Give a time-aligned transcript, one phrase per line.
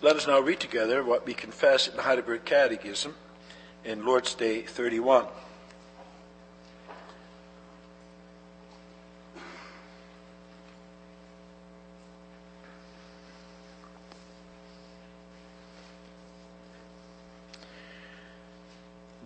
[0.00, 3.16] Let us now read together what we confess in the Heidelberg Catechism
[3.84, 5.26] in Lord's Day 31.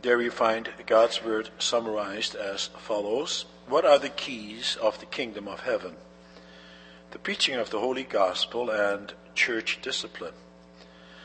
[0.00, 5.46] There we find God's word summarized as follows What are the keys of the kingdom
[5.48, 5.96] of heaven?
[7.10, 10.32] The preaching of the Holy Gospel and church discipline.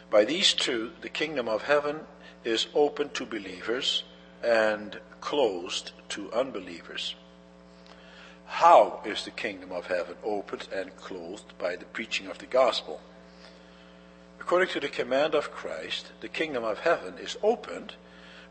[0.10, 2.02] By these two, the kingdom of heaven
[2.44, 4.04] is open to believers
[4.44, 7.16] and closed to unbelievers.
[8.46, 13.02] How is the kingdom of heaven opened and closed by the preaching of the gospel?
[14.40, 17.96] According to the command of Christ, the kingdom of heaven is opened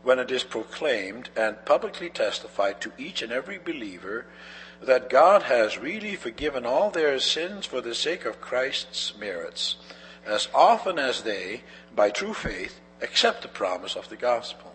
[0.03, 4.27] when it is proclaimed and publicly testified to each and every believer
[4.79, 9.75] that God has really forgiven all their sins for the sake of Christ's merits,
[10.27, 11.63] as often as they,
[11.95, 14.73] by true faith, accept the promise of the gospel.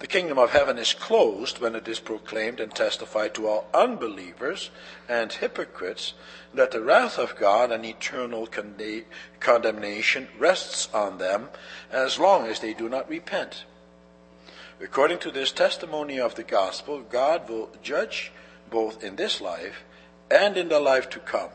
[0.00, 4.70] The kingdom of heaven is closed when it is proclaimed and testified to all unbelievers
[5.08, 6.14] and hypocrites
[6.52, 8.48] that the wrath of God and eternal
[9.40, 11.48] condemnation rests on them
[11.90, 13.64] as long as they do not repent.
[14.80, 18.32] According to this testimony of the gospel, God will judge
[18.70, 19.84] both in this life
[20.30, 21.50] and in the life to come.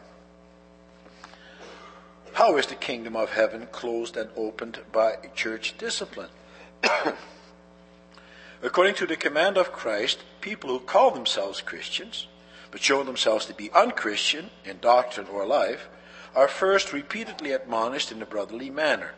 [2.33, 6.29] How is the kingdom of heaven closed and opened by church discipline?
[8.61, 12.27] According to the command of Christ, people who call themselves Christians,
[12.71, 15.89] but show themselves to be unchristian in doctrine or life,
[16.35, 19.11] are first repeatedly admonished in a brotherly manner.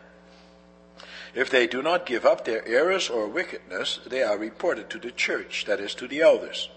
[1.33, 5.11] If they do not give up their errors or wickedness, they are reported to the
[5.11, 6.69] church, that is, to the elders.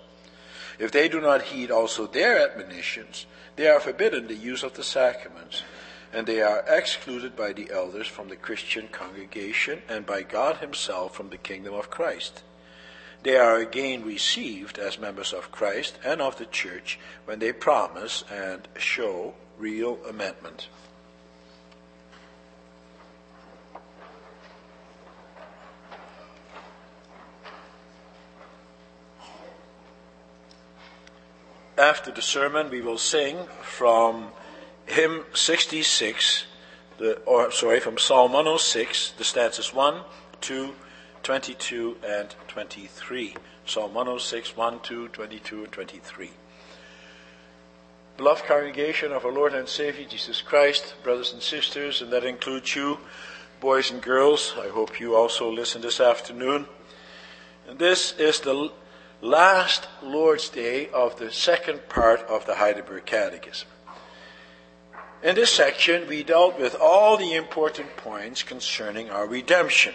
[0.79, 3.27] If they do not heed also their admonitions,
[3.57, 5.63] they are forbidden the use of the sacraments,
[6.15, 11.15] and they are excluded by the elders from the Christian congregation and by God Himself
[11.15, 12.43] from the kingdom of Christ.
[13.25, 18.23] They are again received as members of Christ and of the church when they promise
[18.31, 20.69] and show real amendment.
[31.77, 34.29] after the sermon, we will sing from
[34.95, 36.47] hymn 66,
[36.99, 40.03] the, or sorry, from Psalm 106, the stanzas 1,
[40.41, 40.73] 2,
[41.25, 43.35] 22, and 23.
[43.67, 46.31] Psalm 106, 1, 2, 22, and 23.
[48.17, 52.77] Beloved congregation of our Lord and Savior Jesus Christ, brothers and sisters, and that includes
[52.77, 52.99] you,
[53.59, 54.55] boys and girls.
[54.57, 56.67] I hope you also listen this afternoon.
[57.69, 58.71] And this is the
[59.21, 63.67] last Lord's Day of the second part of the Heidelberg Catechism.
[65.25, 69.95] In this section, we dealt with all the important points concerning our redemption.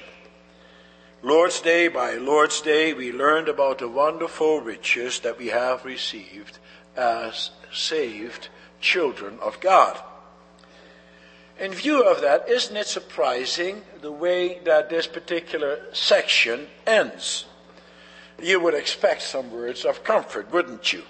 [1.22, 6.57] Lord's Day by Lord's Day, we learned about the wonderful riches that we have received
[6.97, 8.47] as saved
[8.81, 10.00] children of God.
[11.59, 17.45] In view of that, isn't it surprising the way that this particular section ends?
[18.41, 21.03] you would expect some words of comfort, wouldn't you?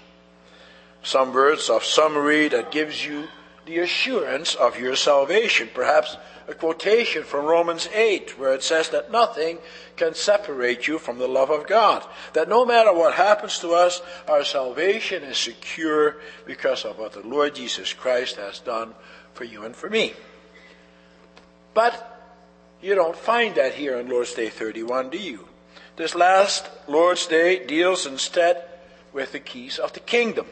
[1.02, 3.28] Some words of summary that gives you
[3.66, 5.68] the assurance of your salvation.
[5.72, 6.16] Perhaps
[6.48, 9.58] a quotation from Romans 8, where it says that nothing
[9.96, 12.04] can separate you from the love of God.
[12.32, 16.16] That no matter what happens to us, our salvation is secure
[16.46, 18.94] because of what the Lord Jesus Christ has done
[19.34, 20.14] for you and for me.
[21.72, 22.06] But
[22.82, 25.46] you don't find that here on Lord's Day 31, do you?
[25.96, 28.64] This last Lord's Day deals instead
[29.12, 30.46] with the keys of the kingdom.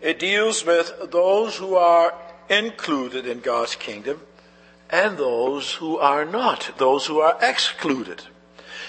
[0.00, 2.14] It deals with those who are
[2.48, 4.22] included in God's kingdom
[4.90, 8.22] and those who are not, those who are excluded.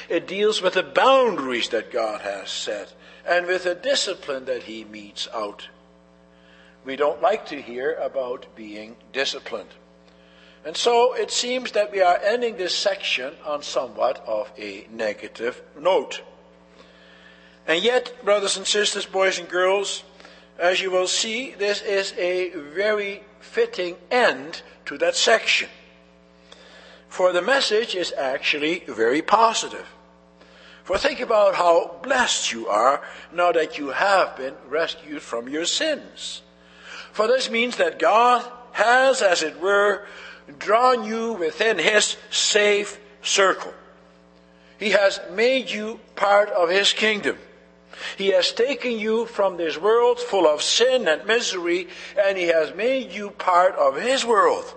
[0.07, 2.93] It deals with the boundaries that God has set
[3.27, 5.67] and with the discipline that He metes out.
[6.85, 9.69] We don't like to hear about being disciplined.
[10.65, 15.61] And so it seems that we are ending this section on somewhat of a negative
[15.77, 16.21] note.
[17.67, 20.03] And yet, brothers and sisters, boys and girls,
[20.59, 25.69] as you will see, this is a very fitting end to that section.
[27.07, 29.87] For the message is actually very positive.
[30.83, 33.01] For think about how blessed you are
[33.31, 36.41] now that you have been rescued from your sins.
[37.11, 40.05] For this means that God has, as it were,
[40.57, 43.73] drawn you within His safe circle.
[44.77, 47.37] He has made you part of His kingdom.
[48.17, 51.87] He has taken you from this world full of sin and misery,
[52.17, 54.75] and He has made you part of His world.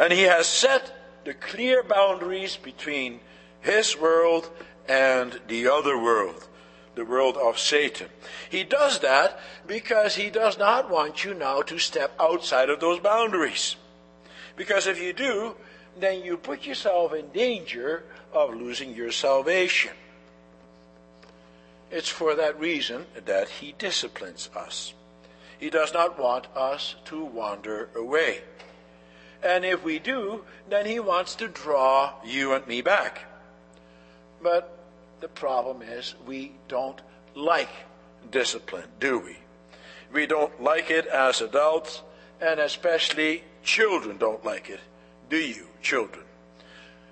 [0.00, 3.20] And he has set the clear boundaries between
[3.60, 4.48] his world
[4.88, 6.48] and the other world,
[6.94, 8.08] the world of Satan.
[8.48, 13.00] He does that because he does not want you now to step outside of those
[13.00, 13.76] boundaries.
[14.56, 15.54] Because if you do,
[15.98, 19.92] then you put yourself in danger of losing your salvation.
[21.90, 24.94] It's for that reason that he disciplines us.
[25.58, 28.42] He does not want us to wander away.
[29.42, 33.22] And if we do, then he wants to draw you and me back.
[34.42, 34.78] But
[35.20, 37.00] the problem is we don't
[37.34, 37.70] like
[38.30, 39.36] discipline, do we?
[40.12, 42.02] We don't like it as adults,
[42.40, 44.80] and especially children don't like it.
[45.28, 46.24] Do you, children?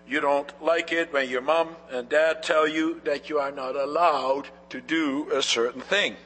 [0.09, 3.77] You don't like it when your mom and dad tell you that you are not
[3.77, 6.17] allowed to do a certain thing,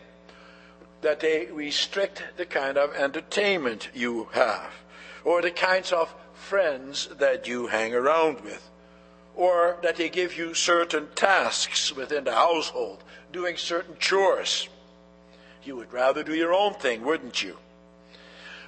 [1.01, 4.71] that they restrict the kind of entertainment you have,
[5.25, 8.71] or the kinds of friends that you hang around with,
[9.35, 13.03] or that they give you certain tasks within the household,
[13.33, 14.69] doing certain chores.
[15.65, 17.57] You would rather do your own thing, wouldn't you?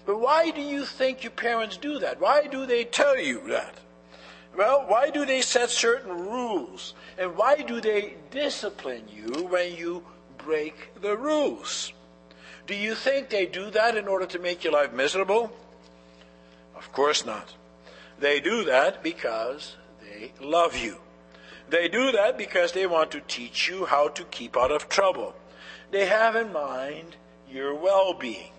[0.06, 2.20] But why do you think your parents do that?
[2.20, 3.78] Why do they tell you that?
[4.56, 6.94] Well, why do they set certain rules?
[7.18, 10.04] And why do they discipline you when you
[10.38, 11.92] break the rules?
[12.66, 15.52] Do you think they do that in order to make your life miserable?
[16.76, 17.54] Of course not.
[18.18, 20.98] They do that because they love you.
[21.68, 25.34] They do that because they want to teach you how to keep out of trouble.
[25.90, 27.16] They have in mind
[27.50, 28.52] your well being.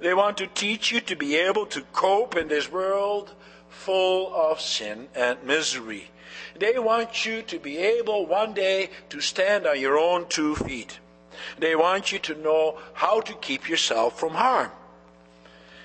[0.00, 3.34] They want to teach you to be able to cope in this world
[3.84, 6.10] full of sin and misery.
[6.56, 10.98] They want you to be able one day to stand on your own two feet.
[11.58, 14.70] They want you to know how to keep yourself from harm.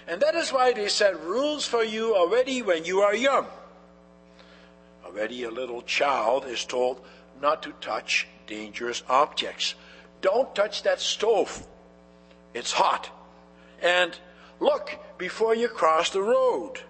[0.08, 3.48] And that is why they set rules for you already when you are young.
[5.06, 7.04] Already a little child is told
[7.42, 9.76] not to touch dangerous objects.
[10.22, 11.68] Don't touch that stove.
[12.54, 13.10] It's hot.
[13.82, 14.18] And
[14.60, 16.82] look before you cross the road.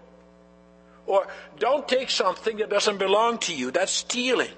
[1.09, 1.27] Or
[1.57, 3.71] don't take something that doesn't belong to you.
[3.71, 4.53] That's stealing.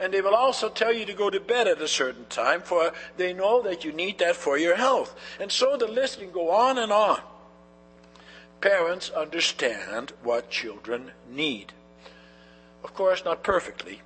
[0.00, 2.92] And they will also tell you to go to bed at a certain time, for
[3.18, 5.14] they know that you need that for your health.
[5.38, 7.20] And so the list can go on and on.
[8.62, 11.74] Parents understand what children need.
[12.82, 14.00] Of course, not perfectly.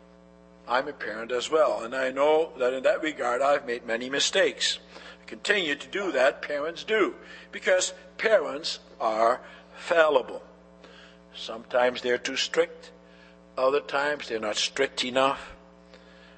[0.67, 4.11] I'm a parent as well, and I know that in that regard I've made many
[4.11, 4.81] mistakes.
[5.23, 7.15] I continue to do that, parents do,
[7.53, 9.41] because parents are
[9.77, 10.43] fallible.
[11.37, 12.91] Sometimes they're too strict,
[13.57, 15.53] other times they're not strict enough.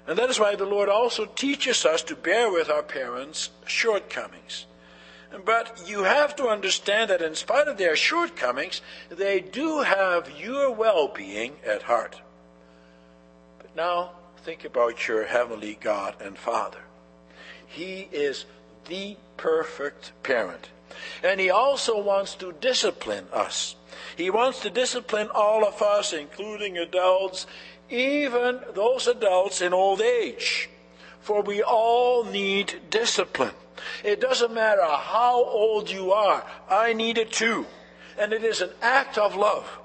[0.07, 4.67] And that is why the Lord also teaches us to bear with our parents' shortcomings.
[5.45, 10.71] But you have to understand that in spite of their shortcomings, they do have your
[10.71, 12.21] well being at heart.
[13.59, 14.13] But now,
[14.45, 16.79] think about your heavenly God and Father.
[17.67, 18.45] He is
[18.89, 20.71] the perfect parent.
[21.23, 23.77] And He also wants to discipline us.
[24.17, 27.47] He wants to discipline all of us, including adults,
[27.91, 30.69] even those adults in old age.
[31.21, 33.55] For we all need discipline.
[34.05, 37.67] It doesn't matter how old you are, I need it too.
[38.19, 39.79] And it is an act of love.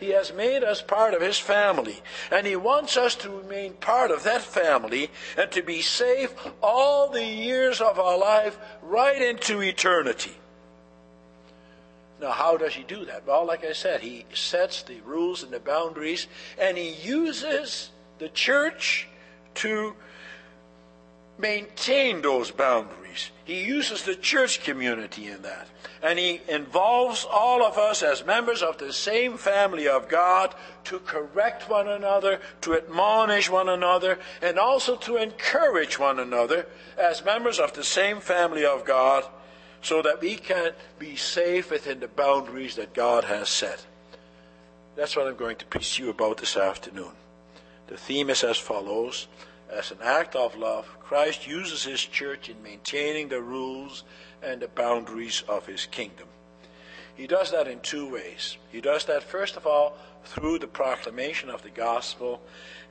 [0.00, 2.00] He has made us part of His family,
[2.32, 7.10] and He wants us to remain part of that family and to be safe all
[7.10, 10.32] the years of our life right into eternity.
[12.20, 13.26] Now, how does he do that?
[13.26, 16.26] Well, like I said, he sets the rules and the boundaries,
[16.58, 19.08] and he uses the church
[19.54, 19.94] to
[21.38, 23.30] maintain those boundaries.
[23.50, 25.66] He uses the church community in that.
[26.04, 30.54] And he involves all of us as members of the same family of God
[30.84, 36.66] to correct one another, to admonish one another, and also to encourage one another
[36.96, 39.24] as members of the same family of God
[39.82, 43.84] so that we can be safe within the boundaries that God has set.
[44.94, 47.14] That's what I'm going to preach to you about this afternoon.
[47.88, 49.26] The theme is as follows
[49.72, 54.02] As an act of love, Christ uses his church in maintaining the rules
[54.42, 56.26] and the boundaries of his kingdom.
[57.14, 58.56] He does that in two ways.
[58.72, 62.42] He does that, first of all, through the proclamation of the gospel,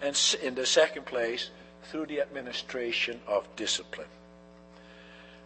[0.01, 1.49] and in the second place,
[1.83, 4.07] through the administration of discipline.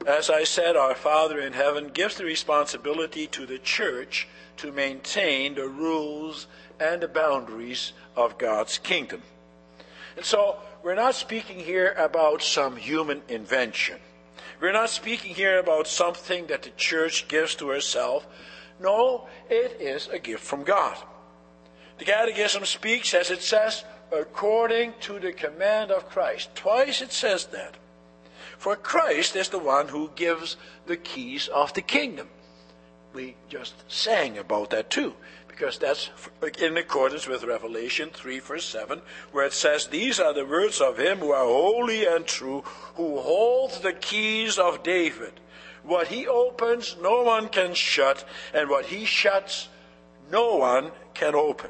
[0.05, 5.55] As I said, our Father in heaven gives the responsibility to the church to maintain
[5.55, 6.47] the rules
[6.79, 9.21] and the boundaries of God's kingdom.
[10.17, 13.97] And so, we're not speaking here about some human invention.
[14.59, 18.27] We're not speaking here about something that the church gives to herself.
[18.81, 20.97] No, it is a gift from God.
[21.99, 26.53] The Catechism speaks, as it says, according to the command of Christ.
[26.55, 27.75] Twice it says that.
[28.57, 32.29] For Christ is the one who gives the keys of the kingdom.
[33.13, 35.13] We just sang about that too,
[35.53, 36.09] because that's
[36.59, 38.99] in accordance with Revelation 3, verse 7,
[39.31, 42.61] where it says, These are the words of him who are holy and true,
[42.95, 45.33] who holds the keys of David.
[45.83, 49.69] What he opens, no one can shut, and what he shuts,
[50.31, 51.69] no one can open.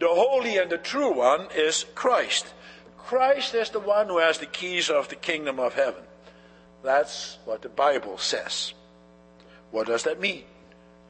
[0.00, 2.52] The holy and the true one is Christ.
[2.98, 6.02] Christ is the one who has the keys of the kingdom of heaven.
[6.82, 8.74] That's what the Bible says.
[9.70, 10.42] What does that mean?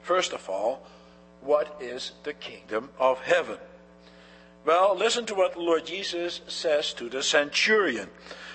[0.02, 0.86] First of all,
[1.44, 3.58] what is the kingdom of heaven?
[4.64, 8.08] Well, listen to what the Lord Jesus says to the centurion.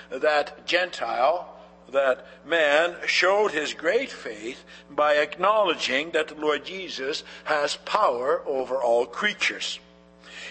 [0.09, 1.55] That Gentile,
[1.91, 8.81] that man, showed his great faith by acknowledging that the Lord Jesus has power over
[8.81, 9.79] all creatures.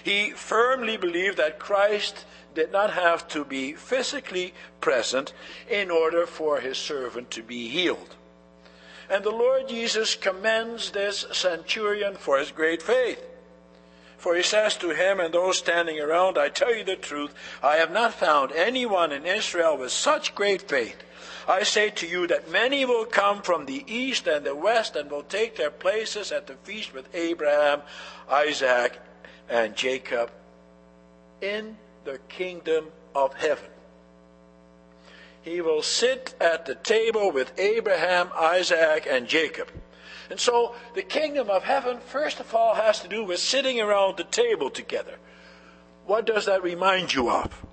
[0.04, 5.32] He firmly believed that Christ did not have to be physically present
[5.68, 8.14] in order for his servant to be healed.
[9.10, 13.24] And the Lord Jesus commends this centurion for his great faith.
[14.18, 17.76] For he says to him and those standing around, I tell you the truth, I
[17.76, 20.96] have not found anyone in Israel with such great faith.
[21.46, 25.10] I say to you that many will come from the east and the west and
[25.10, 27.82] will take their places at the feast with Abraham,
[28.28, 28.98] Isaac,
[29.48, 30.30] and Jacob
[31.40, 33.70] in the kingdom of heaven.
[35.42, 39.68] He will sit at the table with Abraham, Isaac, and Jacob.
[40.30, 44.16] And so the kingdom of heaven, first of all, has to do with sitting around
[44.16, 45.16] the table together.
[46.06, 47.64] What does that remind you of?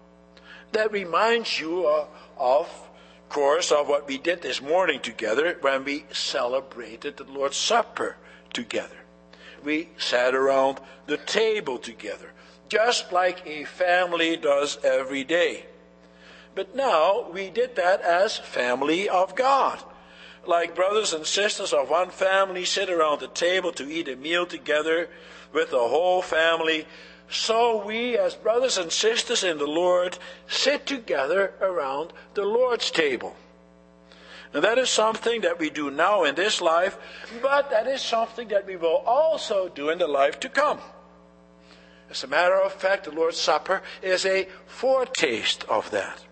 [0.72, 2.08] That reminds you of,
[2.38, 2.90] of
[3.30, 8.18] course, of what we did this morning together when we celebrated the Lord's Supper
[8.54, 9.06] together
[9.66, 12.32] we sat around the table together,
[12.70, 15.66] just like a family does every day.
[16.56, 19.84] But now we did that as family of God.
[20.48, 24.46] Like brothers and sisters of one family sit around the table to eat a meal
[24.46, 25.10] together
[25.52, 26.88] with the whole family,
[27.30, 33.36] so we, as brothers and sisters in the Lord, sit together around the Lord's table.
[34.54, 36.98] And that is something that we do now in this life,
[37.42, 40.80] but that is something that we will also do in the life to come.
[42.10, 46.24] As a matter of fact, the Lord's Supper is a foretaste of that.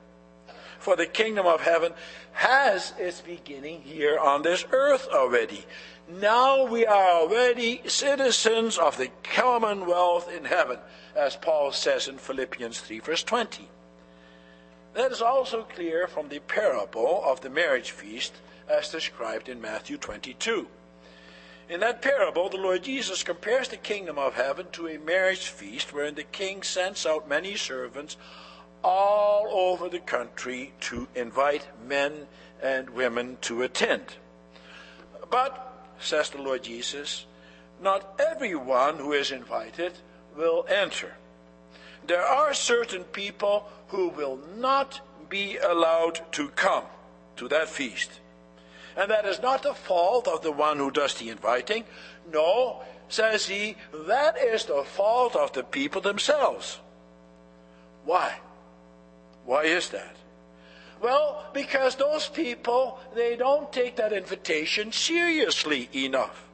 [0.83, 1.93] For the kingdom of heaven
[2.33, 5.65] has its beginning here on this earth already.
[6.09, 10.79] Now we are already citizens of the commonwealth in heaven,
[11.15, 13.69] as Paul says in Philippians 3, verse 20.
[14.93, 18.33] That is also clear from the parable of the marriage feast
[18.67, 20.67] as described in Matthew 22.
[21.69, 25.93] In that parable, the Lord Jesus compares the kingdom of heaven to a marriage feast
[25.93, 28.17] wherein the king sends out many servants
[28.83, 32.27] all over the country to invite men
[32.61, 34.15] and women to attend.
[35.29, 37.25] But, says the Lord Jesus,
[37.81, 39.93] not everyone who is invited
[40.35, 41.13] will enter.
[42.05, 46.83] There are certain people who will not be allowed to come
[47.37, 48.19] to that feast.
[48.95, 51.85] And that is not the fault of the one who does the inviting.
[52.31, 53.75] No, says he,
[54.07, 56.79] that is the fault of the people themselves.
[58.05, 58.39] Why?
[59.45, 60.15] Why is that?
[61.01, 66.45] Well, because those people, they don't take that invitation seriously enough.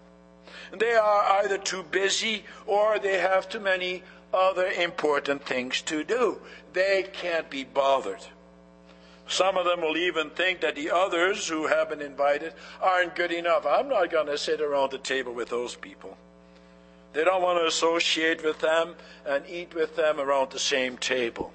[0.77, 4.03] They are either too busy or they have too many
[4.34, 6.41] other important things to do.
[6.74, 8.25] They can't be bothered.
[9.27, 13.31] Some of them will even think that the others who have been invited aren't good
[13.31, 13.65] enough.
[13.65, 16.17] I'm not going to sit around the table with those people.
[17.13, 21.53] They don't want to associate with them and eat with them around the same table.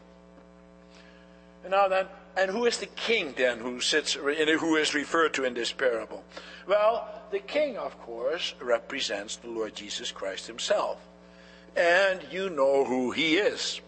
[1.69, 2.07] Now then,
[2.37, 6.25] and who is the king then who sits, who is referred to in this parable?
[6.67, 10.99] Well, the king, of course, represents the Lord Jesus Christ himself
[11.77, 13.81] and you know who he is.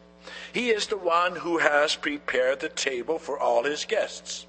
[0.52, 4.46] He is the one who has prepared the table for all his guests.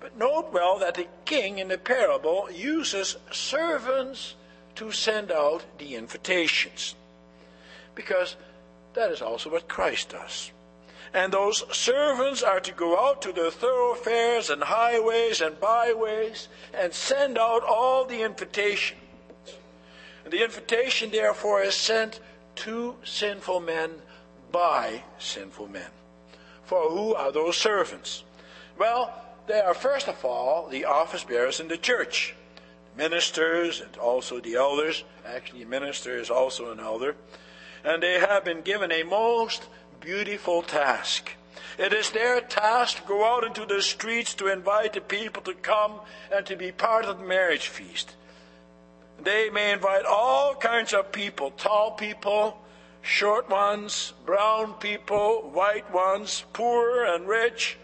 [0.00, 4.34] But note well that the king in the parable uses servants
[4.74, 6.94] to send out the invitations.
[7.94, 8.36] Because
[8.94, 10.50] that is also what Christ does.
[11.14, 16.94] And those servants are to go out to the thoroughfares and highways and byways and
[16.94, 18.98] send out all the invitations.
[20.24, 22.20] And the invitation, therefore, is sent
[22.54, 23.90] to sinful men
[24.50, 25.90] by sinful men.
[26.64, 28.24] For who are those servants?
[28.78, 29.12] Well,
[29.46, 32.34] they are first of all the office bearers in the church.
[32.96, 35.04] ministers and also the elders.
[35.26, 37.16] Actually, a minister is also an elder.
[37.84, 39.66] And they have been given a most
[40.02, 41.30] beautiful task.
[41.78, 45.54] It is their task to go out into the streets to invite the people to
[45.54, 46.00] come
[46.34, 48.14] and to be part of the marriage feast.
[49.22, 52.58] They may invite all kinds of people tall people,
[53.00, 57.78] short ones, brown people, white ones, poor and rich,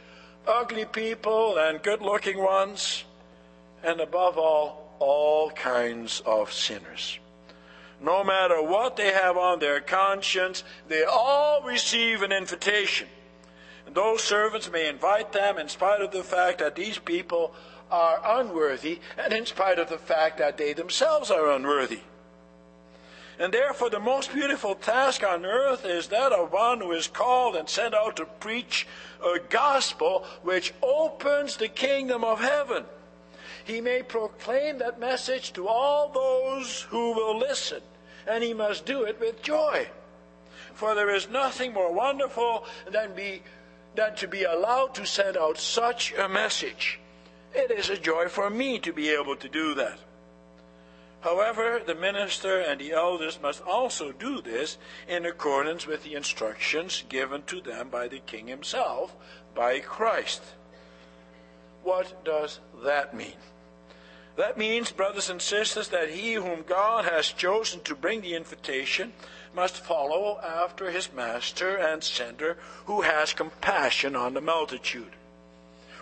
[0.46, 3.04] ugly people and good looking ones,
[3.84, 7.18] and above all, all kinds of sinners.
[8.00, 13.08] No matter what they have on their conscience, they all receive an invitation.
[13.86, 17.54] And those servants may invite them in spite of the fact that these people
[17.90, 22.00] are unworthy, and in spite of the fact that they themselves are unworthy.
[23.38, 27.54] And therefore, the most beautiful task on earth is that of one who is called
[27.54, 28.86] and sent out to preach
[29.24, 32.84] a gospel which opens the kingdom of heaven.
[33.68, 37.82] He may proclaim that message to all those who will listen,
[38.26, 39.88] and he must do it with joy.
[40.72, 43.42] For there is nothing more wonderful than, be,
[43.94, 46.98] than to be allowed to send out such a message.
[47.54, 49.98] It is a joy for me to be able to do that.
[51.20, 57.04] However, the minister and the elders must also do this in accordance with the instructions
[57.10, 59.14] given to them by the king himself,
[59.54, 60.42] by Christ.
[61.82, 63.36] What does that mean?
[64.38, 69.12] That means, brothers and sisters, that he whom God has chosen to bring the invitation
[69.52, 75.10] must follow after his master and sender who has compassion on the multitude,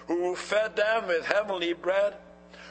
[0.06, 2.14] who fed them with heavenly bread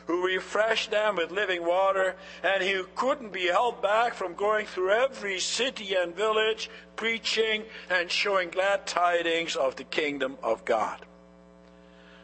[0.06, 4.92] who refreshed them with living water, and who couldn't be held back from going through
[4.92, 11.00] every city and village, preaching and showing glad tidings of the kingdom of God.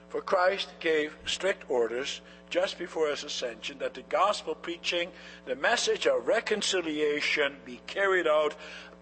[0.09, 2.21] For Christ gave strict orders
[2.51, 5.09] just before his ascension that the gospel preaching,
[5.45, 8.53] the message of reconciliation, be carried out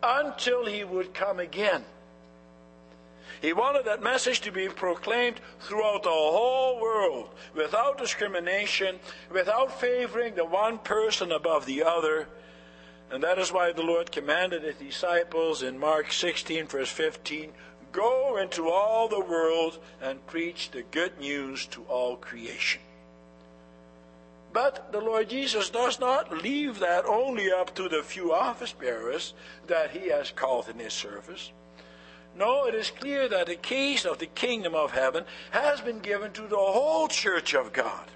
[0.02, 1.84] until he would come again.
[3.41, 9.00] He wanted that message to be proclaimed throughout the whole world without discrimination,
[9.32, 12.28] without favoring the one person above the other.
[13.10, 17.52] And that is why the Lord commanded his disciples in Mark 16, verse 15
[17.91, 22.82] Go into all the world and preach the good news to all creation.
[24.62, 29.34] But the Lord Jesus does not leave that only up to the few office bearers
[29.67, 31.54] that he has called in his service.
[32.36, 36.34] No, it is clear that the keys of the kingdom of heaven has been given
[36.34, 38.12] to the whole church of God.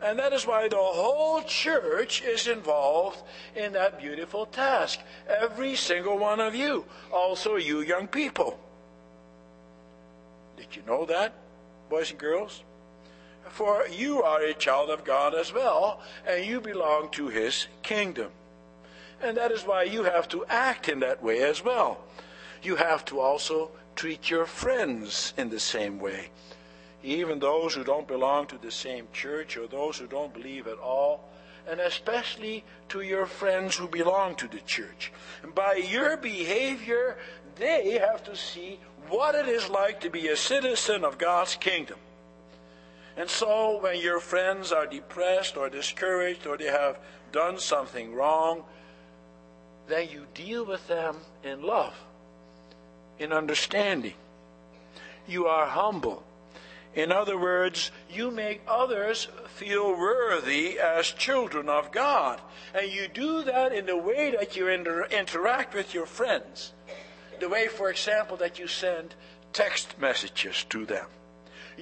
[0.00, 3.20] And that is why the whole church is involved
[3.56, 5.00] in that beautiful task.
[5.26, 6.84] Every single one of you.
[7.12, 8.56] Also, you young people.
[10.56, 11.34] Did you know that,
[11.88, 12.62] boys and girls?
[13.48, 18.30] For you are a child of God as well, and you belong to His kingdom.
[19.22, 22.04] And that is why you have to act in that way as well
[22.62, 26.28] you have to also treat your friends in the same way.
[27.02, 30.78] Even those who don't belong to the same church or those who don't believe at
[30.78, 31.28] all,
[31.68, 35.12] and especially to your friends who belong to the church.
[35.42, 37.16] And by your behavior,
[37.56, 41.98] they have to see what it is like to be a citizen of God's kingdom.
[43.16, 46.98] And so, when your friends are depressed or discouraged or they have
[47.32, 48.64] done something wrong,
[49.88, 51.94] then you deal with them in love
[53.20, 54.14] in understanding.
[55.28, 56.24] You are humble.
[56.94, 62.40] In other words, you make others feel worthy as children of God.
[62.74, 66.72] And you do that in the way that you inter- interact with your friends.
[67.38, 69.14] The way, for example, that you send
[69.52, 71.06] text messages to them.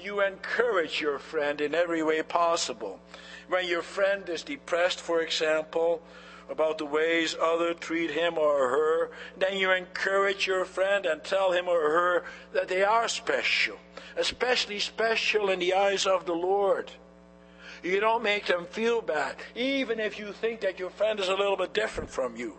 [0.02, 3.00] You encourage your friend in every way possible.
[3.48, 6.02] When your friend is depressed, for example,
[6.50, 11.52] about the ways others treat him or her, then you encourage your friend and tell
[11.52, 13.76] him or her that they are special,
[14.16, 16.90] especially special in the eyes of the Lord.
[17.82, 21.34] You don't make them feel bad, even if you think that your friend is a
[21.34, 22.56] little bit different from you.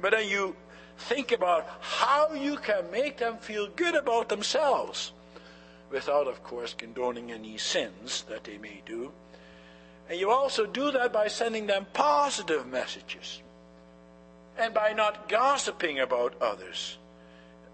[0.00, 0.56] But then you
[0.98, 5.12] think about how you can make them feel good about themselves
[5.90, 9.12] without, of course, condoning any sins that they may do.
[10.08, 13.42] And you also do that by sending them positive messages
[14.58, 16.98] and by not gossiping about others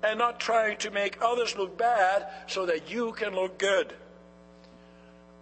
[0.03, 3.95] and not trying to make others look bad so that you can look good.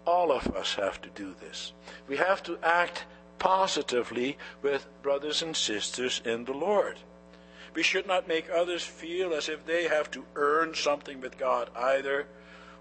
[0.05, 1.73] All of us have to do this.
[2.07, 3.05] We have to act
[3.39, 6.97] positively with brothers and sisters in the Lord.
[7.73, 11.69] We should not make others feel as if they have to earn something with God
[11.75, 12.27] either,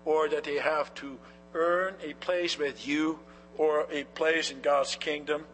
[0.05, 1.19] or that they have to
[1.55, 3.19] earn a place with you
[3.57, 5.45] or a place in God's kingdom.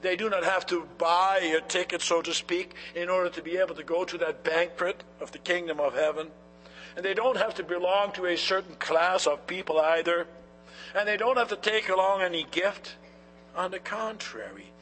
[0.00, 3.56] They do not have to buy a ticket, so to speak, in order to be
[3.56, 6.28] able to go to that banquet of the kingdom of heaven.
[6.96, 10.26] And they don't have to belong to a certain class of people either.
[10.94, 12.96] And they don't have to take along any gift.
[13.54, 14.72] On the contrary,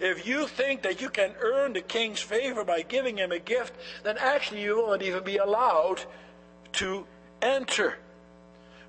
[0.00, 3.72] if you think that you can earn the king's favor by giving him a gift,
[4.02, 6.02] then actually you won't even be allowed
[6.72, 7.06] to
[7.40, 7.98] enter.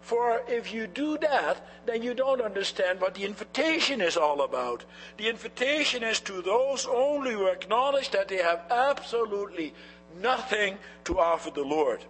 [0.07, 4.85] For if you do that, then you don't understand what the invitation is all about.
[5.17, 9.73] The invitation is to those only who acknowledge that they have absolutely
[10.21, 12.05] nothing to offer the Lord.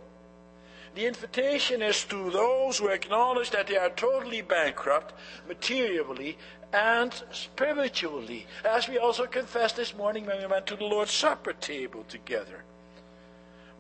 [0.94, 5.16] The invitation is to those who acknowledge that they are totally bankrupt
[5.48, 6.38] materially
[6.72, 11.54] and spiritually, as we also confessed this morning when we went to the Lord's Supper
[11.54, 12.64] table together.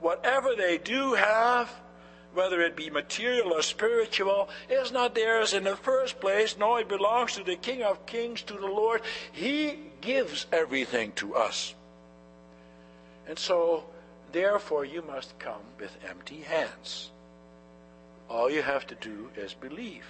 [0.02, 1.72] Whatever they do have,
[2.34, 6.88] whether it be material or spiritual, is not theirs in the first place, no, it
[6.88, 9.02] belongs to the King of Kings, to the Lord.
[9.32, 11.74] He gives everything to us.
[13.28, 13.86] And so,
[14.32, 17.12] therefore, you must come with empty hands.
[18.30, 20.06] All you have to do is believe.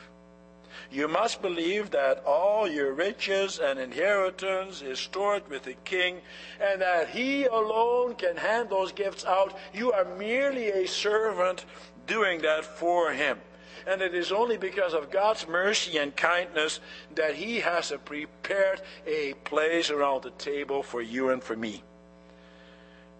[0.91, 6.21] You must believe that all your riches and inheritance is stored with the king
[6.61, 9.57] and that he alone can hand those gifts out.
[9.73, 11.65] You are merely a servant
[12.07, 13.39] doing that for him.
[13.85, 16.79] And it is only because of God's mercy and kindness
[17.15, 21.83] that he has prepared a place around the table for you and for me.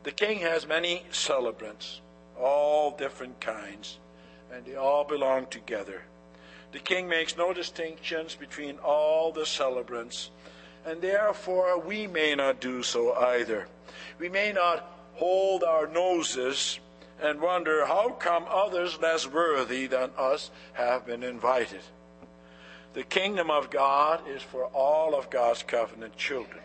[0.03, 2.01] The king has many celebrants,
[2.39, 3.99] all different kinds,
[4.51, 6.01] and they all belong together.
[6.71, 10.31] The king makes no distinctions between all the celebrants,
[10.85, 13.67] and therefore we may not do so either.
[14.19, 16.79] We may not hold our noses
[17.21, 21.81] and wonder how come others less worthy than us have been invited.
[22.93, 26.63] The kingdom of God is for all of God's covenant children.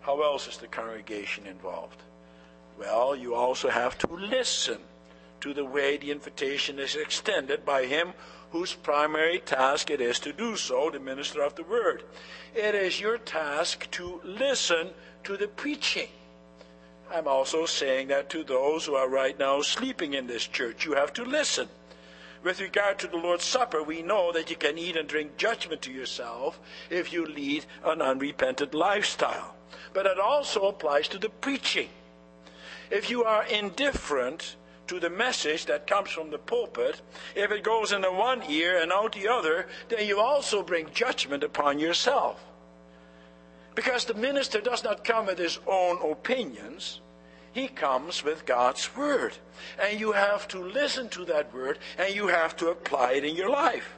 [0.00, 2.00] How else is the congregation involved?
[2.78, 4.78] Well, you also have to listen
[5.40, 8.12] to the way the invitation is extended by him
[8.50, 12.02] whose primary task it is to do so, the minister of the word.
[12.54, 14.88] It is your task to listen
[15.24, 16.08] to the preaching.
[17.10, 20.84] I'm also saying that to those who are right now sleeping in this church.
[20.84, 21.68] You have to listen.
[22.42, 25.82] With regard to the Lord's Supper, we know that you can eat and drink judgment
[25.82, 29.56] to yourself if you lead an unrepentant lifestyle.
[29.92, 31.88] But it also applies to the preaching.
[32.90, 37.00] If you are indifferent to the message that comes from the pulpit,
[37.34, 40.90] if it goes in the one ear and out the other, then you also bring
[40.92, 42.44] judgment upon yourself.
[43.78, 47.00] Because the minister does not come with his own opinions.
[47.52, 49.34] He comes with God's word.
[49.80, 53.36] And you have to listen to that word and you have to apply it in
[53.36, 53.94] your life.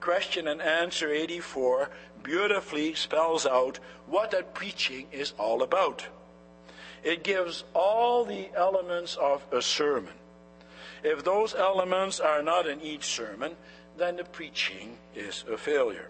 [0.00, 1.90] Question and answer 84
[2.22, 6.06] beautifully spells out what that preaching is all about.
[7.02, 10.14] It gives all the elements of a sermon.
[11.02, 13.54] If those elements are not in each sermon,
[13.98, 16.08] then the preaching is a failure.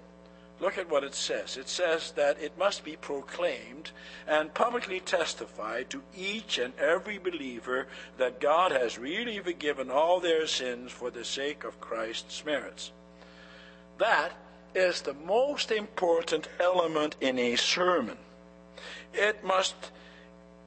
[0.60, 1.56] Look at what it says.
[1.56, 3.90] It says that it must be proclaimed
[4.26, 7.88] and publicly testified to each and every believer
[8.18, 12.92] that God has really forgiven all their sins for the sake of Christ's merits.
[13.98, 14.32] That
[14.74, 18.18] is the most important element in a sermon.
[19.12, 19.74] It must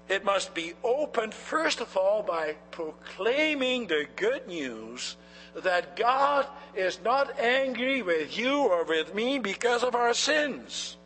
[0.09, 5.17] it must be opened first of all by proclaiming the good news
[5.63, 10.97] that God is not angry with you or with me because of our sins.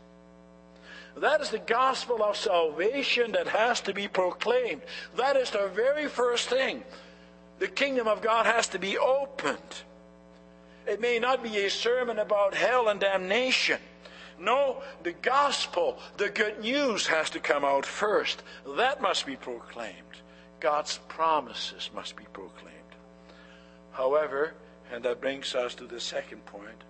[1.18, 4.82] That is the gospel of salvation that has to be proclaimed.
[5.18, 6.84] That is the very first thing.
[7.60, 9.84] The kingdom of God has to be opened.
[10.88, 13.80] It may not be a sermon about hell and damnation.
[14.40, 18.42] No, the gospel, the good news has to come out first.
[18.78, 19.96] That must be proclaimed.
[20.60, 22.71] God's promises must be proclaimed.
[23.91, 24.54] However,
[24.91, 26.84] and that brings us to the second point,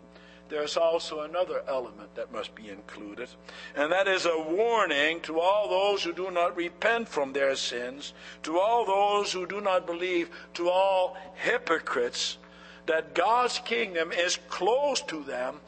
[0.50, 3.30] there's also another element that must be included,
[3.74, 8.14] and that is a warning to all those who do not repent from their sins,
[8.44, 12.38] to all those who do not believe, to all hypocrites,
[12.86, 15.62] that God's kingdom is close to them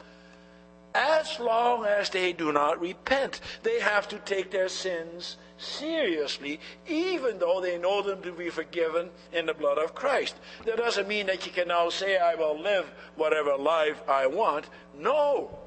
[0.94, 3.40] as long as they do not repent.
[3.62, 9.10] They have to take their sins seriously, even though they know them to be forgiven
[9.32, 10.36] in the blood of Christ.
[10.64, 14.66] That doesn't mean that you can now say, I will live whatever life I want.
[14.98, 15.58] No.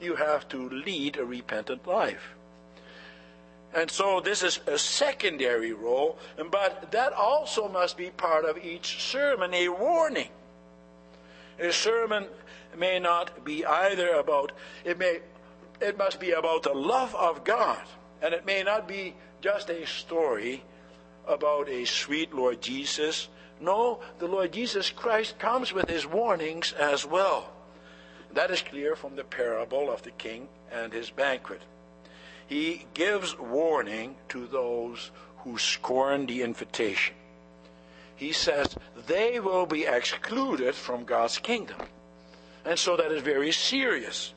[0.00, 2.34] You have to lead a repentant life.
[3.72, 6.18] And so this is a secondary role,
[6.50, 10.28] but that also must be part of each sermon, a warning.
[11.58, 12.26] A sermon
[12.76, 14.52] may not be either about,
[14.84, 15.20] it may,
[15.80, 17.82] it must be about the love of God.
[18.22, 20.62] And it may not be just a story
[21.26, 23.28] about a sweet Lord Jesus.
[23.60, 27.50] No, the Lord Jesus Christ comes with his warnings as well.
[28.32, 31.62] That is clear from the parable of the king and his banquet.
[32.46, 37.14] He gives warning to those who scorn the invitation.
[38.16, 41.78] He says they will be excluded from God's kingdom.
[42.64, 44.34] And so that is very serious.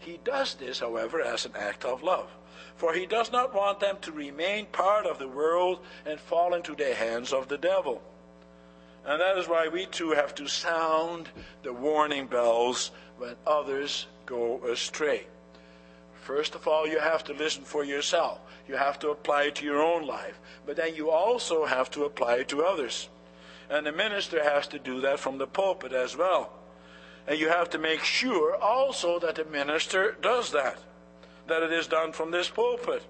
[0.00, 2.28] He does this, however, as an act of love.
[2.76, 6.74] For he does not want them to remain part of the world and fall into
[6.74, 8.02] the hands of the devil.
[9.04, 11.28] And that is why we too have to sound
[11.62, 15.26] the warning bells when others go astray.
[16.20, 18.38] First of all, you have to listen for yourself.
[18.68, 20.38] You have to apply it to your own life.
[20.66, 23.08] But then you also have to apply it to others.
[23.70, 26.52] And the minister has to do that from the pulpit as well.
[27.26, 30.78] And you have to make sure also that the minister does that,
[31.48, 33.02] that it is done from this pulpit.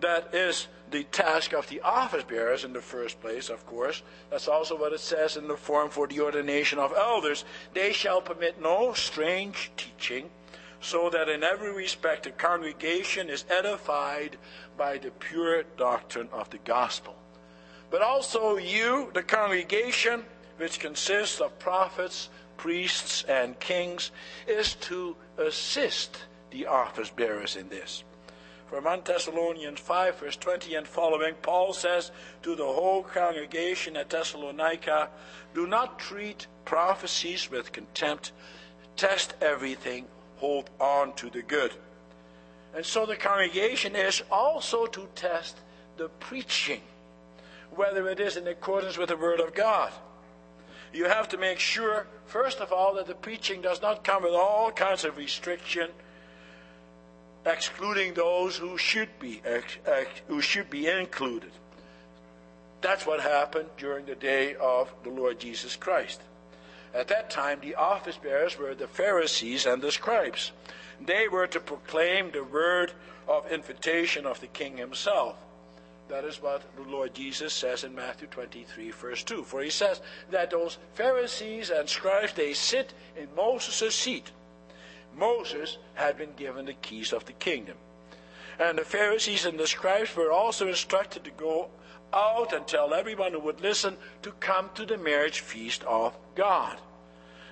[0.00, 4.02] That is the task of the office bearers in the first place, of course.
[4.30, 7.44] That's also what it says in the form for the ordination of elders.
[7.74, 10.30] They shall permit no strange teaching,
[10.80, 14.36] so that in every respect the congregation is edified
[14.76, 17.16] by the pure doctrine of the gospel.
[17.90, 20.24] But also you, the congregation,
[20.58, 24.10] which consists of prophets, priests, and kings,
[24.46, 26.18] is to assist
[26.50, 28.04] the office bearers in this.
[28.68, 32.10] From 1 Thessalonians 5, verse 20 and following, Paul says
[32.42, 35.08] to the whole congregation at Thessalonica,
[35.54, 38.32] Do not treat prophecies with contempt,
[38.96, 40.04] test everything,
[40.36, 41.72] hold on to the good.
[42.74, 45.56] And so the congregation is also to test
[45.96, 46.82] the preaching,
[47.70, 49.92] whether it is in accordance with the Word of God.
[50.92, 54.34] You have to make sure, first of all, that the preaching does not come with
[54.34, 55.90] all kinds of restriction
[57.46, 59.42] excluding those who should be
[60.26, 61.50] who should be included.
[62.80, 66.20] That's what happened during the day of the Lord Jesus Christ.
[66.94, 70.52] At that time, the office bearers were the Pharisees and the scribes.
[71.00, 72.92] They were to proclaim the word
[73.26, 75.36] of invitation of the king himself.
[76.08, 79.44] That is what the Lord Jesus says in Matthew 23, verse 2.
[79.44, 84.30] For he says that those Pharisees and scribes, they sit in Moses' seat.
[85.18, 87.76] Moses had been given the keys of the kingdom.
[88.58, 91.70] And the Pharisees and the scribes were also instructed to go
[92.12, 96.78] out and tell everyone who would listen to come to the marriage feast of God.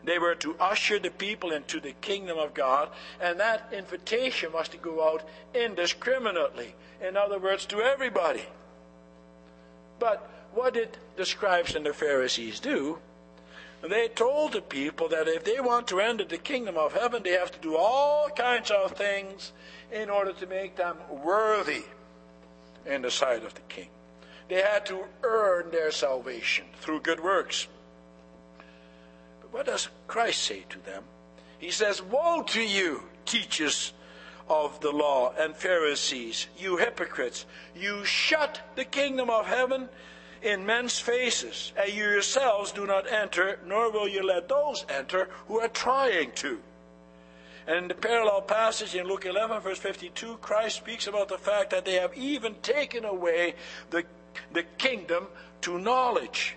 [0.05, 4.69] They were to usher the people into the kingdom of God, and that invitation was
[4.69, 6.75] to go out indiscriminately.
[7.07, 8.45] In other words, to everybody.
[9.99, 12.99] But what did the scribes and the Pharisees do?
[13.83, 17.23] And they told the people that if they want to enter the kingdom of heaven,
[17.23, 19.53] they have to do all kinds of things
[19.93, 21.85] in order to make them worthy
[22.85, 23.89] in the sight of the king.
[24.49, 27.67] They had to earn their salvation through good works.
[29.41, 31.03] But what does Christ say to them?
[31.59, 33.93] He says, Woe to you, teachers
[34.49, 37.47] of the law and Pharisees, you hypocrites!
[37.75, 39.89] You shut the kingdom of heaven
[40.47, 45.29] in men's faces, and you yourselves do not enter, nor will you let those enter
[45.49, 46.61] who are trying to.
[47.67, 51.71] And in the parallel passage in Luke 11, verse 52, Christ speaks about the fact
[51.71, 53.55] that they have even taken away
[53.91, 54.05] the,
[54.53, 55.27] the kingdom
[55.63, 56.57] to knowledge.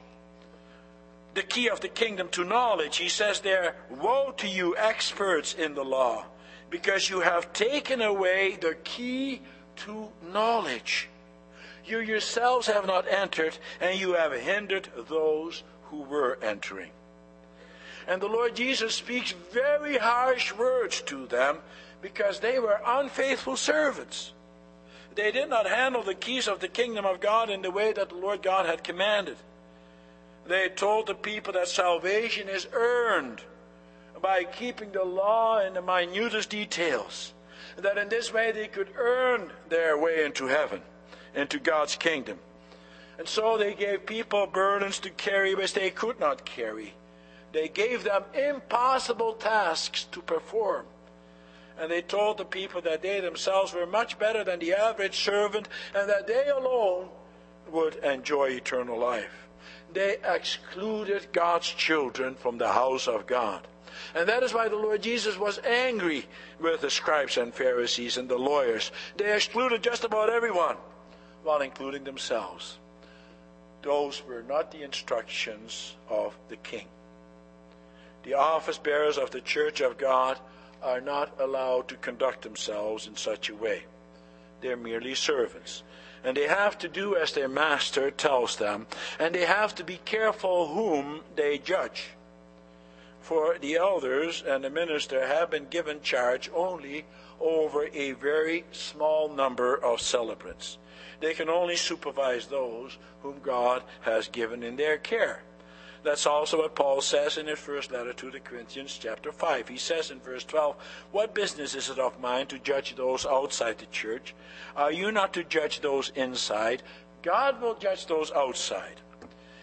[1.34, 2.98] The key of the kingdom to knowledge.
[2.98, 6.26] He says there, Woe to you, experts in the law,
[6.70, 9.42] because you have taken away the key
[9.78, 11.10] to knowledge.
[11.90, 16.92] You yourselves have not entered, and you have hindered those who were entering.
[18.08, 21.58] And the Lord Jesus speaks very harsh words to them
[22.00, 24.34] because they were unfaithful servants.
[25.16, 28.10] They did not handle the keys of the kingdom of God in the way that
[28.10, 29.38] the Lord God had commanded.
[30.46, 33.42] They told the people that salvation is earned
[34.22, 37.34] by keeping the law in the minutest details,
[37.78, 40.82] that in this way they could earn their way into heaven
[41.36, 42.40] into God's kingdom.
[43.18, 46.94] And so they gave people burdens to carry which they could not carry.
[47.52, 50.86] They gave them impossible tasks to perform.
[51.78, 55.68] And they told the people that they themselves were much better than the average servant
[55.94, 57.10] and that they alone
[57.72, 59.48] would enjoy eternal life.
[59.92, 63.68] They excluded God's children from the house of God.
[64.16, 66.26] And that is why the Lord Jesus was angry
[66.60, 68.92] with the scribes and Pharisees and the lawyers.
[69.18, 70.78] They excluded just about everyone
[71.44, 72.78] while including themselves.
[73.82, 76.88] Those were not the instructions of the king.
[78.24, 80.38] The office bearers of the church of God
[80.84, 83.84] are not allowed to conduct themselves in such a way.
[84.62, 85.84] They're merely servants.
[86.24, 90.00] And they have to do as their master tells them, and they have to be
[90.04, 92.10] careful whom they judge.
[93.22, 97.06] For the elders and the minister have been given charge only
[97.40, 100.78] over a very small number of celebrants.
[101.20, 105.44] They can only supervise those whom God has given in their care.
[106.02, 109.68] That's also what Paul says in his first letter to the Corinthians, chapter 5.
[109.68, 110.76] He says in verse 12,
[111.12, 114.34] What business is it of mine to judge those outside the church?
[114.78, 116.84] Are you not to judge those inside?
[117.22, 119.02] God will judge those outside.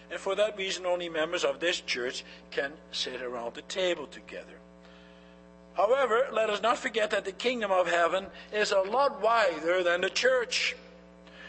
[0.09, 4.57] And for that reason, only members of this church can sit around the table together.
[5.73, 10.01] However, let us not forget that the kingdom of heaven is a lot wider than
[10.01, 10.75] the church.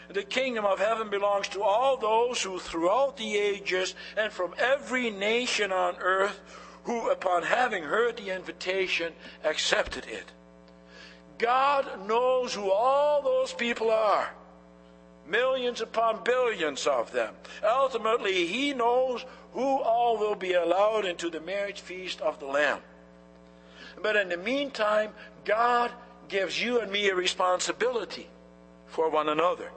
[0.09, 5.09] The kingdom of heaven belongs to all those who throughout the ages and from every
[5.09, 6.39] nation on earth
[6.83, 10.31] who, upon having heard the invitation, accepted it.
[11.37, 14.29] God knows who all those people are.
[15.29, 17.35] Millions upon billions of them.
[17.63, 22.79] Ultimately, He knows who all will be allowed into the marriage feast of the Lamb.
[24.01, 25.11] But in the meantime,
[25.45, 25.91] God
[26.27, 28.27] gives you and me a responsibility
[28.87, 29.71] for one another.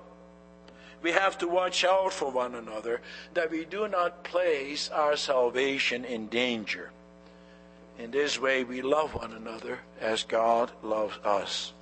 [1.03, 3.01] We have to watch out for one another
[3.35, 6.91] that we do not place our salvation in danger.
[7.99, 11.73] In this way, we love one another as God loves us.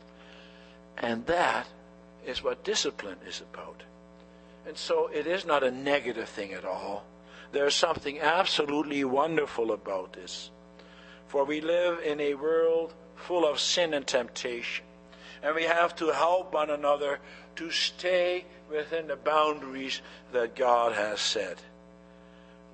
[0.97, 1.67] And that
[2.27, 3.83] is what discipline is about.
[4.67, 7.05] And so it is not a negative thing at all.
[7.53, 10.51] There's something absolutely wonderful about this.
[11.27, 14.85] For we live in a world full of sin and temptation.
[15.43, 17.19] And we have to help one another
[17.57, 20.01] to stay within the boundaries
[20.33, 21.59] that God has set.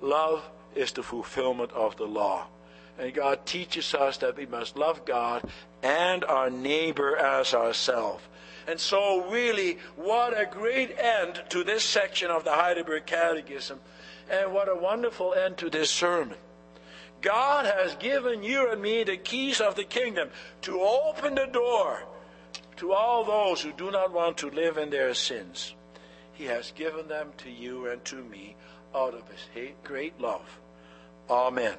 [0.01, 2.47] Love is the fulfillment of the law.
[2.99, 5.43] And God teaches us that we must love God
[5.81, 8.23] and our neighbor as ourselves.
[8.67, 13.79] And so, really, what a great end to this section of the Heidelberg Catechism,
[14.29, 16.37] and what a wonderful end to this sermon.
[17.21, 20.29] God has given you and me the keys of the kingdom
[20.63, 22.03] to open the door
[22.75, 25.73] to all those who do not want to live in their sins.
[26.33, 28.55] He has given them to you and to me
[28.93, 30.59] out of his great love.
[31.29, 31.73] Amen.